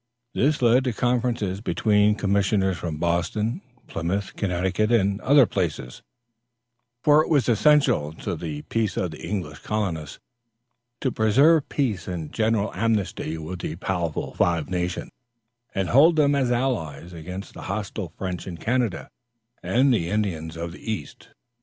This 0.33 0.63
led 0.63 0.83
to 0.85 0.93
conferences 0.93 1.61
between 1.61 2.15
commissioners 2.15 2.75
from 2.79 2.97
Boston, 2.97 3.61
Plymouth, 3.85 4.35
Connecticut 4.35 4.91
and 4.91 5.21
other 5.21 5.45
places, 5.45 6.01
for 7.03 7.21
it 7.23 7.29
was 7.29 7.47
essential 7.47 8.11
to 8.13 8.35
the 8.35 8.63
peace 8.63 8.97
of 8.97 9.11
the 9.11 9.21
English 9.23 9.59
colonists 9.59 10.17
to 11.01 11.11
preserve 11.11 11.69
peace 11.69 12.07
and 12.07 12.33
general 12.33 12.73
amnesty 12.73 13.37
with 13.37 13.59
the 13.59 13.75
powerful 13.75 14.33
Five 14.33 14.71
Nations, 14.71 15.11
and 15.75 15.89
hold 15.89 16.15
them 16.15 16.33
as 16.33 16.51
allies 16.51 17.13
against 17.13 17.53
the 17.53 17.61
hostile 17.69 18.11
French 18.17 18.47
in 18.47 18.57
Canada 18.57 19.07
and 19.61 19.93
the 19.93 20.09
Indians 20.09 20.57
of 20.57 20.71
the 20.71 20.81
east. 20.91 21.27